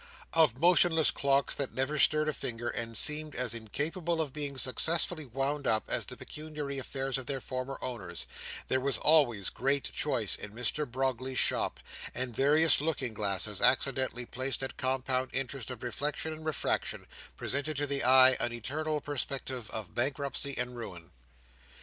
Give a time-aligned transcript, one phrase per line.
[0.33, 5.25] Of motionless clocks that never stirred a finger, and seemed as incapable of being successfully
[5.27, 8.25] wound up, as the pecuniary affairs of their former owners,
[8.67, 11.79] there was always great choice in Mr Brogley's shop;
[12.15, 17.05] and various looking glasses, accidentally placed at compound interest of reflection and refraction,
[17.37, 21.11] presented to the eye an eternal perspective of bankruptcy and ruin.